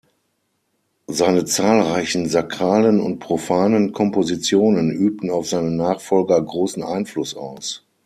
[1.05, 7.83] Seine zahlreichen sakralen und profanen Kompositionen übten auf seine Nachfolger großen Einfluss aus.